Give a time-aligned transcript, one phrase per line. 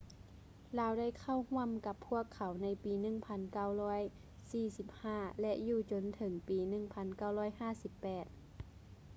[0.77, 2.93] ລາວໄດ້ເຂົ້າຮ່ວມກັບພວກເຂົາໃນປີ
[3.77, 6.57] 1945 ແລະ ຢູ່ຈົນເຖິງປີ
[7.59, 8.25] 1958